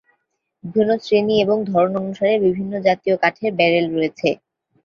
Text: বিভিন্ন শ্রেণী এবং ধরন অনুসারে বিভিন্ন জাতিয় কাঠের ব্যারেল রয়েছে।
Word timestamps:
বিভিন্ন 0.63 0.91
শ্রেণী 0.99 1.35
এবং 1.41 1.57
ধরন 1.69 1.93
অনুসারে 2.01 2.33
বিভিন্ন 2.45 2.73
জাতিয় 2.87 3.15
কাঠের 3.23 3.51
ব্যারেল 3.57 3.85
রয়েছে। 3.89 4.29